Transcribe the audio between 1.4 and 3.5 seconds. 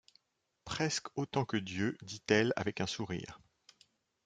que Dieu, dit-elle avec un sourire.